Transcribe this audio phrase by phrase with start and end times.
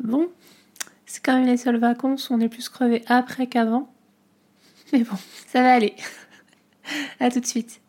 [0.00, 0.28] Bon,
[1.06, 3.92] c'est quand même les seules vacances on est plus crevé après qu'avant.
[4.92, 5.94] Mais bon, ça va aller.
[7.20, 7.80] à tout de suite.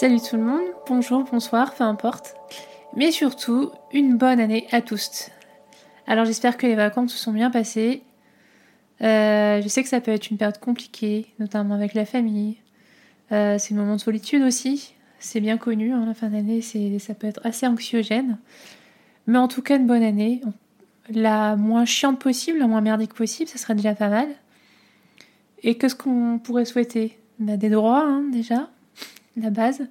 [0.00, 2.34] Salut tout le monde, bonjour, bonsoir, peu importe.
[2.96, 5.28] Mais surtout, une bonne année à tous.
[6.06, 8.02] Alors j'espère que les vacances se sont bien passées.
[9.02, 12.56] Euh, je sais que ça peut être une période compliquée, notamment avec la famille.
[13.30, 14.94] Euh, c'est le moment de solitude aussi.
[15.18, 18.38] C'est bien connu, hein, la fin d'année, ça peut être assez anxiogène.
[19.26, 20.40] Mais en tout cas, une bonne année.
[21.10, 24.28] La moins chiante possible, la moins merdique possible, ça serait déjà pas mal.
[25.62, 27.18] Et qu'est-ce qu'on pourrait souhaiter?
[27.38, 28.70] Bah, Des droits, hein, déjà
[29.40, 29.88] la base,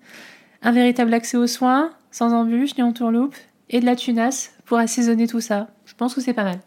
[0.62, 3.36] un véritable accès aux soins, sans embûches ni entourloupe,
[3.70, 5.68] et de la tunasse pour assaisonner tout ça.
[5.86, 6.60] Je pense que c'est pas mal.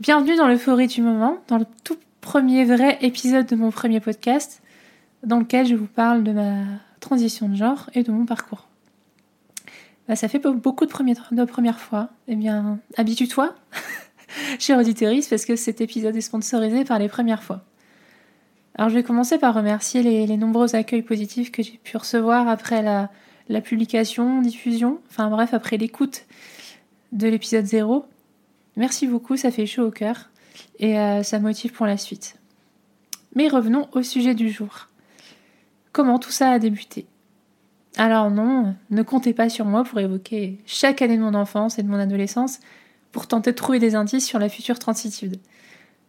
[0.00, 4.62] Bienvenue dans l'euphorie du moment, dans le tout premier vrai épisode de mon premier podcast,
[5.22, 6.64] dans lequel je vous parle de ma
[7.00, 8.68] transition de genre et de mon parcours.
[10.08, 12.08] Bah, ça fait beaucoup de, premières, fois.
[12.26, 13.54] Eh bien, habitue-toi,
[14.58, 17.64] cher auditrice, parce que cet épisode est sponsorisé par les premières fois.
[18.74, 22.82] Alors je vais commencer par remercier les, nombreux accueils positifs que j'ai pu recevoir après
[22.82, 23.10] la,
[23.60, 26.24] publication, diffusion, enfin bref, après l'écoute
[27.12, 28.06] de l'épisode 0.
[28.76, 30.30] Merci beaucoup, ça fait chaud au cœur
[30.78, 32.36] et euh, ça motive pour la suite.
[33.34, 34.88] Mais revenons au sujet du jour.
[35.92, 37.06] Comment tout ça a débuté?
[37.98, 41.82] Alors non, ne comptez pas sur moi pour évoquer chaque année de mon enfance et
[41.82, 42.58] de mon adolescence
[43.10, 45.36] pour tenter de trouver des indices sur la future transitude.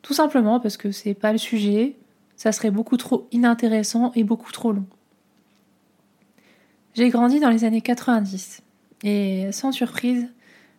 [0.02, 1.98] Tout simplement parce que c'est pas le sujet,
[2.44, 4.86] ça serait beaucoup trop inintéressant et beaucoup trop long.
[6.94, 8.62] J'ai grandi dans les années 90
[9.04, 10.28] et sans surprise,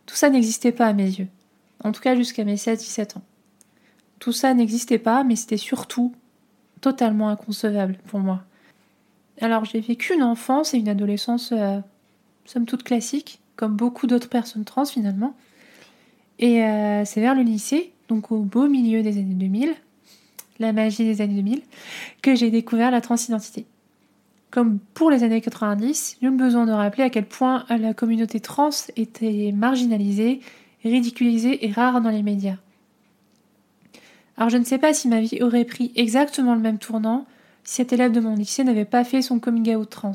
[0.04, 1.28] tout ça n'existait pas à mes yeux.
[1.82, 3.22] En tout cas jusqu'à mes 16-17 ans.
[4.18, 6.14] Tout ça n'existait pas, mais c'était surtout
[6.82, 8.42] totalement inconcevable pour moi.
[9.40, 11.78] Alors j'ai vécu une enfance et une adolescence euh,
[12.44, 15.34] somme toute classique, comme beaucoup d'autres personnes trans finalement.
[16.38, 19.74] Et euh, c'est vers le lycée, donc au beau milieu des années 2000,
[20.58, 21.62] la magie des années 2000,
[22.22, 23.66] que j'ai découvert la transidentité.
[24.50, 28.70] Comme pour les années 90, nul besoin de rappeler à quel point la communauté trans
[28.96, 30.40] était marginalisée,
[30.84, 32.56] ridiculisée et rare dans les médias.
[34.36, 37.26] Alors je ne sais pas si ma vie aurait pris exactement le même tournant
[37.64, 40.12] si cet élève de mon lycée n'avait pas fait son coming out trans.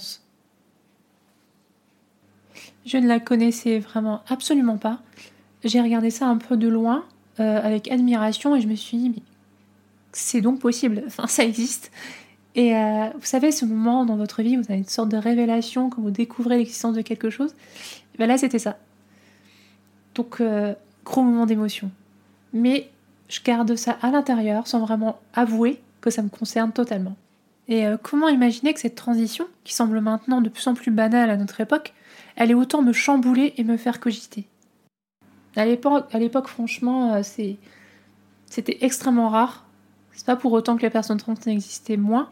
[2.86, 5.00] Je ne la connaissais vraiment absolument pas.
[5.64, 7.06] J'ai regardé ça un peu de loin,
[7.40, 9.22] euh, avec admiration, et je me suis dit, mais
[10.12, 11.92] c'est donc possible, enfin ça existe.
[12.56, 15.90] Et euh, vous savez, ce moment dans votre vie, vous avez une sorte de révélation
[15.90, 17.54] quand vous découvrez l'existence de quelque chose,
[18.18, 18.78] ben là c'était ça.
[20.16, 20.74] Donc euh,
[21.06, 21.92] gros moment d'émotion.
[22.52, 22.90] Mais
[23.28, 27.16] je garde ça à l'intérieur sans vraiment avouer que ça me concerne totalement.
[27.68, 31.30] Et euh, comment imaginer que cette transition, qui semble maintenant de plus en plus banale
[31.30, 31.94] à notre époque,
[32.36, 34.46] allait autant me chambouler et me faire cogiter?
[35.56, 39.69] À l'époque, franchement, c'était extrêmement rare
[40.20, 42.30] c'est pas pour autant que les personnes trans n'existaient moins.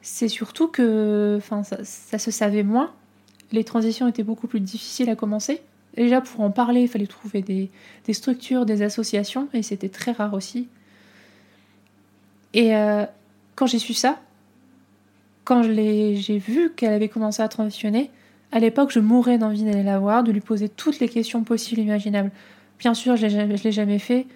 [0.00, 1.38] C'est surtout que
[1.82, 2.94] ça, se savait moins.
[3.52, 5.60] Les transitions étaient beaucoup plus difficiles à commencer.
[5.98, 7.70] Déjà, pour en parler, il fallait trouver des,
[8.14, 10.66] structures, des associations, et c'était très rare aussi.
[12.54, 13.04] Et euh,
[13.54, 14.18] quand j'ai su ça,
[15.44, 18.10] quand j'ai vu qu'elle avait commencé à transitionner,
[18.50, 21.82] à l'époque, je mourais d'envie d'aller la voir, de lui poser toutes les questions possibles
[21.82, 22.30] et imaginables.
[22.78, 24.26] Bien sûr, je ne l'ai jamais fait.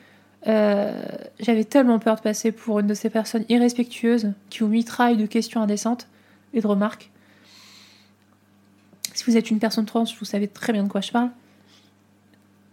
[0.46, 0.92] Euh,
[1.40, 5.26] j'avais tellement peur de passer pour une de ces personnes irrespectueuses qui vous mitraillent de
[5.26, 6.06] questions indécentes
[6.54, 7.10] et de remarques.
[9.14, 11.30] Si vous êtes une personne trans, vous savez très bien de quoi je parle.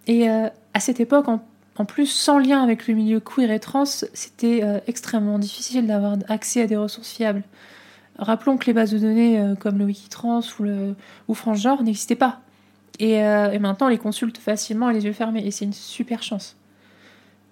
[0.05, 3.85] Et euh, à cette époque, en, plus, sans lien avec le milieu queer et trans,
[3.85, 7.43] c'était euh, extrêmement difficile d'avoir accès à des ressources fiables.
[8.17, 10.95] Rappelons que les bases de données comme le Wikitrans ou, le,
[11.27, 12.39] ou France Genre n'existaient pas.
[12.97, 15.45] Et, et maintenant, on les consulte facilement les yeux fermés.
[15.45, 16.55] Et c'est une super chance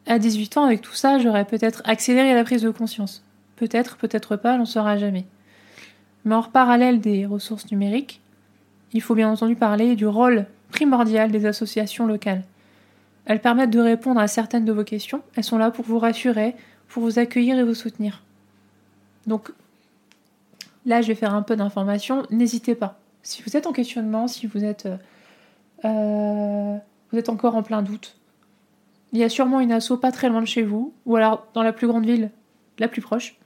[0.08, 3.24] à 18 ans, avec tout ça, j'aurais peut-être accéléré la prise de conscience.
[3.56, 5.26] Peut-être, peut-être pas, l'on saura jamais.
[6.26, 8.22] Mais en parallèle des ressources numériques,
[8.94, 12.44] il faut bien entendu parler du rôle primordial des associations locales.
[13.26, 16.56] Elles permettent de répondre à certaines de vos questions, elles sont là pour vous rassurer,
[16.90, 18.22] pour vous accueillir et vous soutenir.
[19.28, 19.52] Donc
[20.86, 23.00] là, je vais faire un peu d'information, n'hésitez pas.
[23.22, 24.98] Si vous êtes en questionnement, si vous êtes euh,
[25.86, 26.78] euh,
[27.12, 28.16] vous êtes encore en plein doute.
[29.14, 31.62] Il y a sûrement une asso pas très loin de chez vous, ou alors dans
[31.64, 32.32] la plus grande ville,
[32.80, 33.38] la plus proche.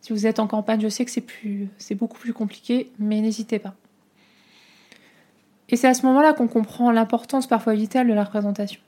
[0.00, 3.60] Si vous êtes en campagne, je sais que c'est plus, beaucoup plus compliqué, mais n'hésitez
[3.60, 3.74] pas.
[5.68, 8.80] Et c'est à ce moment-là qu'on comprend l'importance parfois vitale de la représentation.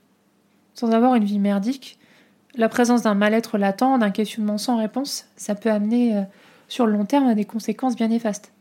[0.74, 1.98] Sans avoir une vie merdique,
[2.56, 6.22] la présence d'un mal-être latent, d'un questionnement sans réponse, ça peut amener euh,
[6.68, 8.52] sur le long terme à des conséquences bien néfastes.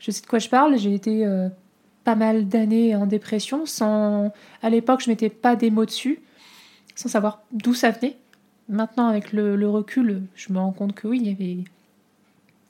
[0.00, 1.48] Je sais de quoi je parle, j'ai été euh,
[2.02, 4.32] pas mal d'années en dépression, sans
[4.62, 6.20] à l'époque je mettais pas des mots dessus,
[6.94, 8.16] sans savoir d'où ça venait.
[8.68, 11.64] Maintenant avec le, recul, je me rends compte que oui, il y avait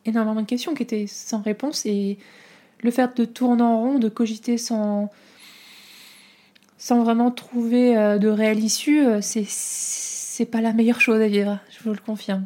[0.05, 2.19] énormément de questions qui étaient sans réponse et
[2.81, 5.11] le fait de tourner en rond, de cogiter sans,
[6.79, 9.47] sans vraiment trouver euh, de réelle issue, c'est
[10.35, 12.45] c'est pas la meilleure chose à vivre, je vous le confirme.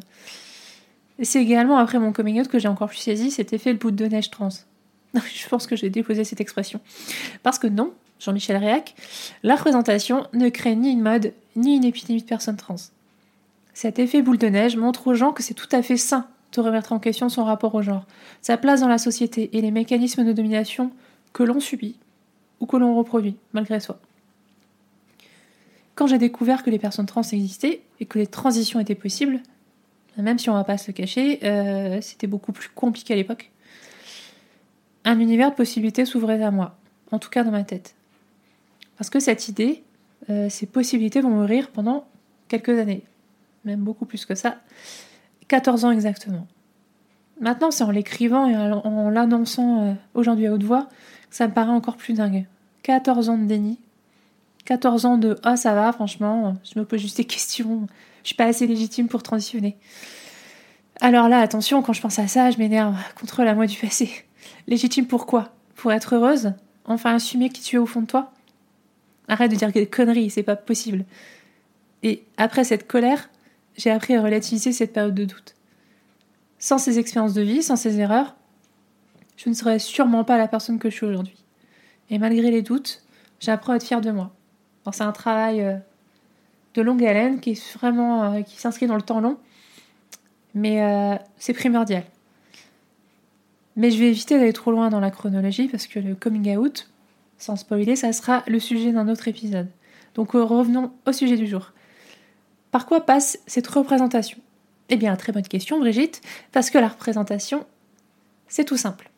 [1.23, 3.89] C'est également après mon coming out que j'ai encore plus saisi cet effet le bout
[3.89, 4.49] de neige trans.
[5.15, 6.79] je pense que j'ai déposé cette expression.
[7.41, 8.93] Parce que non, Jean-Michel Réac,
[9.41, 12.75] la représentation ne crée ni une mode, ni une épidémie de personnes trans.
[13.73, 16.61] Cet effet boule de neige montre aux gens que c'est tout à fait sain de
[16.61, 18.05] remettre en question son rapport au genre,
[18.41, 20.91] sa place dans la société et les mécanismes de domination
[21.33, 21.95] que l'on subit
[22.59, 23.99] ou que l'on reproduit, malgré soi.
[25.95, 29.41] Quand j'ai découvert que les personnes trans existaient et que les transitions étaient possibles,
[30.17, 33.51] même si on va pas se cacher, euh, c'était beaucoup plus compliqué à l'époque.
[35.05, 36.77] Un univers de possibilités s'ouvrait à moi,
[37.11, 37.95] en tout cas dans ma tête.
[38.97, 39.83] Parce que cette idée,
[40.29, 42.05] euh, ces possibilités vont mourir pendant
[42.47, 43.03] quelques années,
[43.65, 44.57] même beaucoup plus que ça,
[45.47, 46.47] 14 ans exactement.
[47.39, 50.87] Maintenant, c'est en l'écrivant et en l'annonçant euh, aujourd'hui à haute voix
[51.29, 52.45] que ça me paraît encore plus dingue.
[52.83, 53.79] 14 ans de déni,
[54.65, 57.87] 14 ans de Ah, ça va, franchement, je me pose juste des questions,
[58.23, 59.77] je suis pas assez légitime pour transitionner.
[61.01, 64.11] Alors là, attention, quand je pense à ça, je m'énerve contre la moi du passé.
[64.67, 66.53] Légitime pourquoi Pour être heureuse?
[66.85, 68.31] Enfin assumer qui tu es au fond de toi?
[69.29, 71.05] Arrête de dire des conneries, c'est pas possible.
[72.03, 73.29] Et après cette colère,
[73.77, 75.55] j'ai appris à relativiser cette période de doute.
[76.57, 78.35] Sans ces expériences de vie, sans ces erreurs,
[79.37, 81.37] je ne serais sûrement pas la personne que je suis aujourd'hui.
[82.09, 83.03] Et malgré les doutes,
[83.39, 84.33] j'apprends à être fière de moi
[84.91, 85.75] c'est un travail euh,
[86.75, 89.37] de longue haleine qui est euh, s'inscrit dans le temps long,
[90.53, 92.03] mais euh, c'est primordial.
[93.75, 96.89] Mais je vais éviter d'aller trop loin dans la chronologie parce que le coming out,
[97.39, 99.67] sans spoiler, ça sera le sujet d'un autre épisode.
[100.13, 101.71] Donc revenons au sujet du jour.
[102.71, 104.37] Par quoi passe cette représentation?
[104.89, 106.21] Eh bien, très bonne question, Brigitte,
[106.51, 107.65] parce que la représentation,
[108.47, 109.09] c'est tout simple.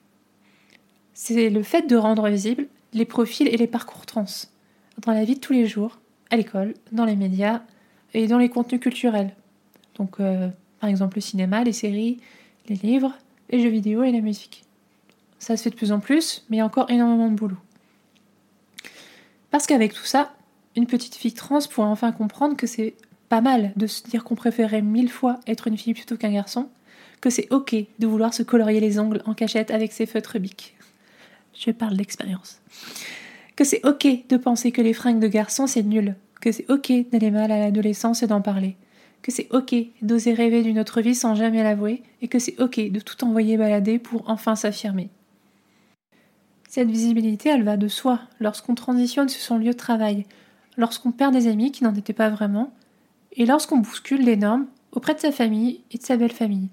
[1.14, 4.26] C'est le fait de rendre visibles les profils et les parcours trans
[5.06, 7.62] dans la vie de tous les jours, à l'école, dans les médias
[8.14, 9.34] et dans les contenus culturels.
[9.96, 12.20] Donc, euh, par exemple, le cinéma, les séries,
[12.68, 13.14] les livres,
[13.50, 14.66] les jeux vidéo et la musique.
[15.40, 17.58] Ça se fait de plus en plus, mais il y a encore énormément de boulot.
[19.52, 20.34] Parce qu'avec tout ça,
[20.76, 22.96] une petite fille trans pourrait enfin comprendre que c'est
[23.30, 26.70] pas mal de se dire qu'on préférait mille fois être une fille plutôt qu'un garçon,
[27.22, 30.76] que c'est ok de vouloir se colorier les ongles en cachette avec ses feutres bics.
[31.54, 32.62] Je parle d'expérience
[33.62, 36.92] que c'est ok de penser que les fringues de garçon c'est nul, que c'est ok
[37.12, 38.76] d'aller mal à l'adolescence et d'en parler,
[39.22, 42.90] que c'est ok d'oser rêver d'une autre vie sans jamais l'avouer, et que c'est ok
[42.90, 45.10] de tout envoyer balader pour enfin s'affirmer.
[46.72, 50.26] Cette visibilité, elle va de soi lorsqu'on transitionne sur son lieu de travail,
[50.78, 52.72] lorsqu'on perd des amis qui n'en étaient pas vraiment,
[53.34, 56.70] et lorsqu'on bouscule les normes auprès de sa famille et de sa belle famille.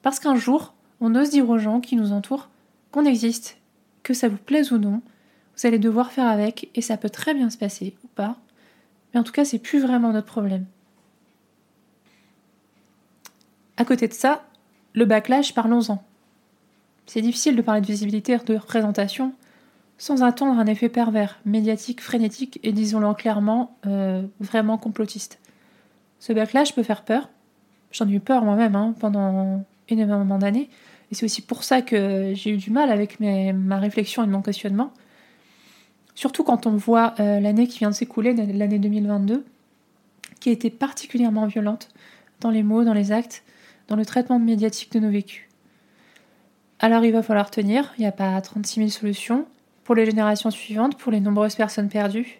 [0.00, 2.48] Parce qu'un jour, on ose dire aux gens qui nous entourent
[2.92, 3.58] qu'on existe,
[4.02, 5.02] que ça vous plaise ou non,
[5.54, 8.38] vous allez devoir faire avec et ça peut très bien se passer ou pas.
[9.12, 10.64] Mais en tout cas, c'est plus vraiment notre problème.
[13.76, 14.46] À côté de ça,
[14.94, 16.02] le backlash, parlons-en.
[17.06, 19.32] C'est difficile de parler de visibilité de représentation
[19.98, 25.38] sans attendre un effet pervers, médiatique, frénétique et disons-le clairement, euh, vraiment complotiste.
[26.18, 27.30] Ce backlash peut faire peur.
[27.92, 30.68] J'en ai eu peur moi-même hein, pendant énormément d'années.
[31.10, 34.42] Et c'est aussi pour ça que j'ai eu du mal avec ma réflexion et mon
[34.42, 34.92] questionnement.
[36.14, 39.44] Surtout quand on voit euh, l'année qui vient de s'écouler, l'année 2022,
[40.40, 41.88] qui a été particulièrement violente
[42.40, 43.44] dans les mots, dans les actes,
[43.88, 45.46] dans le traitement médiatique de nos vécus.
[46.78, 49.46] Alors il va falloir tenir, il n'y a pas 36 000 solutions
[49.84, 52.38] pour les générations suivantes, pour les nombreuses personnes perdues,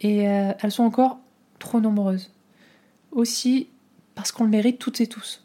[0.00, 1.18] et euh, elles sont encore
[1.58, 2.30] trop nombreuses.
[3.12, 3.68] Aussi
[4.14, 5.44] parce qu'on le mérite toutes et tous.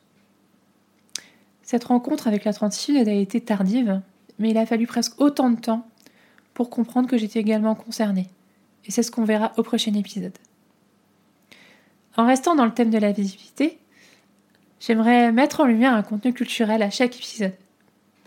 [1.61, 4.01] Cette rencontre avec la 36 a été tardive,
[4.37, 5.87] mais il a fallu presque autant de temps
[6.53, 8.27] pour comprendre que j'étais également concernée.
[8.85, 10.37] Et c'est ce qu'on verra au prochain épisode.
[12.17, 13.77] En restant dans le thème de la visibilité,
[14.79, 17.53] j'aimerais mettre en lumière un contenu culturel à chaque épisode.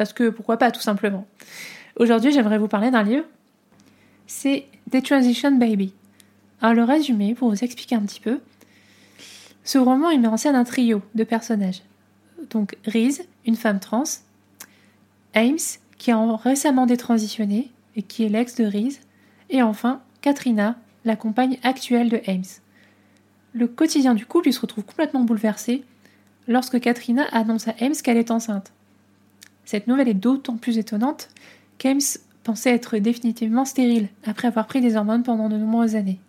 [0.02, 1.28] Parce que pourquoi pas, tout simplement.
[1.94, 3.24] Aujourd'hui, j'aimerais vous parler d'un livre
[4.26, 5.94] c'est The Transition Baby.
[6.60, 8.40] Alors le résumé, pour vous expliquer un petit peu,
[9.62, 11.82] ce roman il met en scène un trio de personnages.
[12.50, 14.02] Donc Reese, une femme trans,
[15.34, 18.98] Ames, qui a récemment détransitionné et qui est l'ex de Reese,
[19.50, 22.42] et enfin Katrina, la compagne actuelle de Ames.
[23.52, 25.84] Le quotidien du couple se retrouve complètement bouleversé
[26.48, 28.72] lorsque Katrina annonce à Ames qu'elle est enceinte.
[29.72, 31.30] Cette nouvelle est d'autant plus étonnante
[31.78, 31.98] qu'Ames
[32.44, 36.20] pensait être définitivement stérile après avoir pris des hormones pendant de nombreuses années.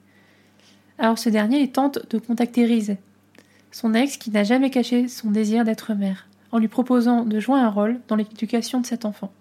[0.98, 2.96] Alors ce dernier tente de contacter Reese,
[3.70, 7.60] son ex qui n'a jamais caché son désir d'être mère, en lui proposant de jouer
[7.60, 9.34] un rôle dans l'éducation de cet enfant.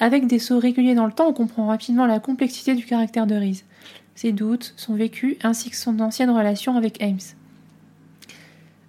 [0.00, 3.34] Avec des sauts réguliers dans le temps, on comprend rapidement la complexité du caractère de
[3.34, 3.66] Reese,
[4.14, 7.18] ses doutes, son vécu, ainsi que son ancienne relation avec Ames.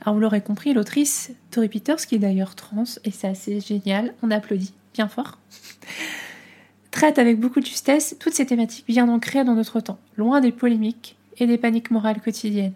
[0.07, 4.13] Alors vous l'aurez compris, l'autrice Tori Peters, qui est d'ailleurs trans, et c'est assez génial,
[4.23, 5.37] on applaudit bien fort,
[6.91, 10.53] traite avec beaucoup de justesse toutes ces thématiques bien ancrées dans notre temps, loin des
[10.53, 12.71] polémiques et des paniques morales quotidiennes.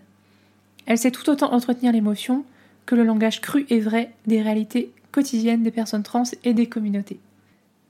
[0.86, 2.44] Elle sait tout autant entretenir l'émotion
[2.86, 7.22] que le langage cru et vrai des réalités quotidiennes des personnes trans et des communautés.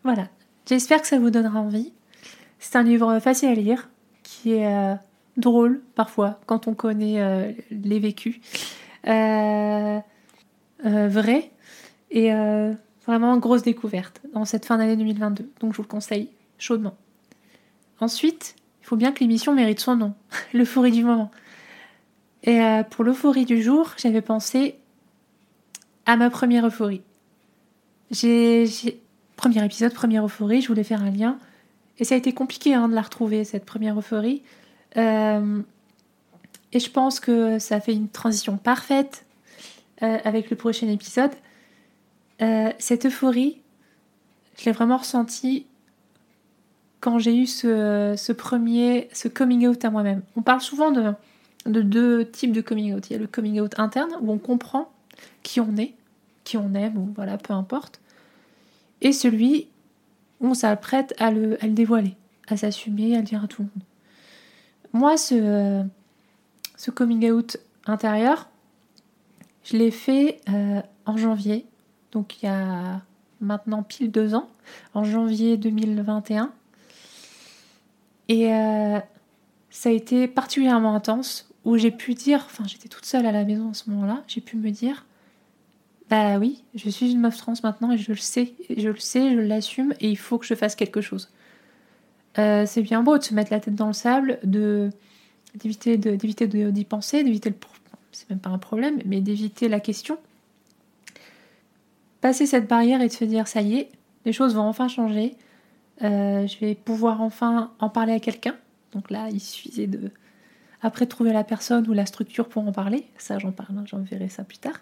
[0.04, 0.28] Voilà,
[0.70, 1.92] j'espère que ça vous donnera envie.
[2.60, 3.90] C'est un livre facile à lire,
[4.22, 4.94] qui est euh,
[5.38, 8.40] drôle parfois quand on connaît euh, les vécus.
[9.08, 10.00] Euh,
[10.84, 11.52] vrai
[12.10, 12.32] et
[13.06, 15.50] vraiment grosse découverte dans cette fin d'année 2022.
[15.60, 16.96] Donc je vous le conseille chaudement.
[18.00, 20.14] Ensuite, il faut bien que l'émission mérite son nom,
[20.54, 21.32] l'euphorie du moment.
[22.44, 24.76] Et pour l'euphorie du jour, j'avais pensé
[26.08, 27.04] à ma première euphorie.
[28.10, 28.66] J'ai,
[29.42, 31.40] Premier épisode, première euphorie, je voulais faire un lien.
[31.98, 34.44] Et ça a été compliqué hein, de la retrouver, cette première euphorie.
[34.98, 35.64] Euh,
[36.74, 39.26] et je pense que ça fait une transition parfaite
[40.04, 41.32] euh, avec le prochain épisode.
[42.42, 43.60] Euh, cette euphorie,
[44.58, 45.66] je l'ai vraiment ressentie
[47.00, 50.22] quand j'ai eu ce, premier, ce coming out à moi-même.
[50.36, 51.14] On parle souvent de,
[51.66, 53.10] de deux types de coming out.
[53.10, 54.92] Il y a le coming out interne où on comprend
[55.44, 55.94] qui on est,
[56.44, 58.00] qui on aime, ou voilà, peu importe.
[59.02, 59.68] Et celui
[60.40, 62.16] où on s'apprête à le, à le dévoiler,
[62.48, 63.84] à s'assumer, à le dire à tout le monde.
[64.94, 65.84] Moi, ce,
[66.82, 68.50] ce coming out intérieur,
[69.64, 71.68] je l'ai fait euh, en janvier,
[72.12, 73.02] donc il y a
[73.40, 74.50] maintenant pile deux ans,
[74.96, 76.52] en janvier 2021.
[78.30, 79.00] Et euh,
[79.70, 83.46] ça a été particulièrement intense, où j'ai pu dire, enfin j'étais toute seule à la
[83.46, 85.06] maison à ce moment-là, j'ai pu me dire,
[86.10, 89.36] bah oui, je suis une meuf trans maintenant et je le sais, je le sais,
[89.36, 91.30] je l'assume et il faut que je fasse quelque chose.
[92.40, 94.90] Euh, c'est bien beau de se mettre la tête dans le sable, de
[95.56, 97.56] d'éviter d'y penser, d'éviter le
[98.12, 100.18] c'est même pas un problème, mais d'éviter la question.
[102.20, 103.90] Passer cette barrière et de se dire ça y est,
[104.26, 105.36] les choses vont enfin changer.
[106.04, 108.56] Euh, je vais pouvoir enfin en parler à quelqu'un.
[108.92, 110.12] Donc là, il suffisait de
[110.82, 113.06] après trouver la personne ou la structure pour en parler.
[113.18, 114.80] Ça, j'en parle, hein, j'en verrai ça plus tard.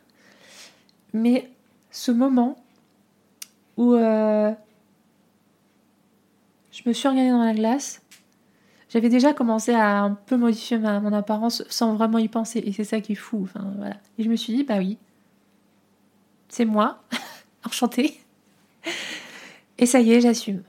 [1.13, 1.49] Mais
[1.91, 2.57] ce moment
[3.77, 4.51] où euh,
[6.71, 8.01] je me suis regardée dans la glace,
[8.89, 12.61] j'avais déjà commencé à un peu modifier mon apparence sans vraiment y penser.
[12.65, 13.41] Et c'est ça qui est fou.
[13.43, 13.95] Enfin, voilà.
[14.17, 14.97] Et je me suis dit, bah oui,
[16.49, 17.03] c'est moi,
[17.65, 18.19] enchantée.
[19.77, 20.63] Et ça y est, j'assume.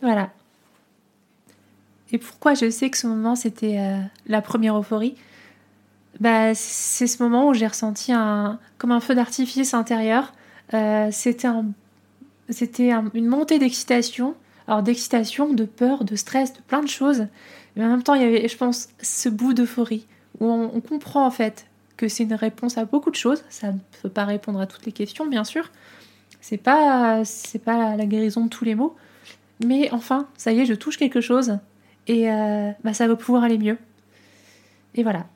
[0.00, 0.30] Voilà.
[2.12, 5.16] Et pourquoi je sais que ce moment, c'était euh, la première euphorie?
[6.20, 10.32] Bah, c'est ce moment où j'ai ressenti un, comme un feu d'artifice intérieur.
[10.74, 11.48] Euh, c'était
[13.14, 14.34] une montée d'excitation,
[14.70, 17.26] alors d'excitation, de peur, de stress, de plein de choses.
[17.74, 20.06] Mais en même temps, il y avait, je pense, ce bout d'euphorie
[20.38, 23.42] où on, comprend en fait que c'est une réponse à beaucoup de choses.
[23.50, 25.72] Ça ne peut pas répondre à toutes les questions, bien sûr.
[26.40, 28.94] C'est pas, c'est pas la guérison de tous les maux.
[29.66, 31.58] Mais enfin, ça y est, je touche quelque chose
[32.06, 33.76] et euh, bah, ça va pouvoir aller mieux.
[34.94, 35.26] Et voilà,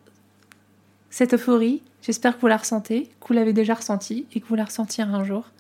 [1.11, 4.55] cette euphorie, j'espère que vous la ressentez, que vous l'avez déjà ressentie et que vous
[4.55, 5.51] la ressentirez un jour.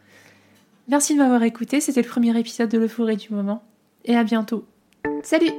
[0.88, 3.62] Merci de m'avoir écouté, c'était le premier épisode de Le l'euphorie du moment.
[4.04, 4.66] Et à bientôt.
[5.22, 5.50] Salut